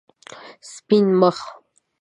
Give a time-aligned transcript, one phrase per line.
[0.71, 1.37] سپین مخ